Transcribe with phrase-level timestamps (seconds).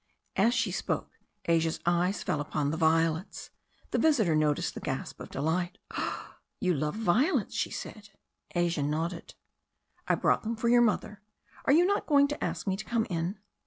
[0.35, 1.11] As she spoke
[1.45, 3.51] Asia's eyes fell upon the violets.
[3.91, 5.77] The vis itor noticed the gasp of delight.
[5.91, 8.09] "Ah, you love violets?" she said.
[8.55, 9.35] Asia nodded.
[10.07, 11.21] "I brought them for your mother.
[11.65, 13.37] Are you not going to ask me to come in?"